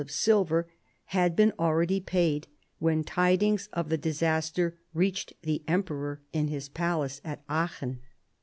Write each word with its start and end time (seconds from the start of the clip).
of 0.01 0.09
silver 0.09 0.65
had 1.13 1.35
been 1.35 1.53
already 1.59 1.99
paid 1.99 2.47
when 2.79 3.03
tidings 3.03 3.69
of 3.71 3.89
the 3.89 3.99
disaster 3.99 4.75
reached 4.95 5.31
the 5.43 5.61
emperor 5.67 6.19
in 6.33 6.47
his 6.47 6.67
palace 6.67 7.21
at 7.23 7.43
Aachen. 7.47 7.99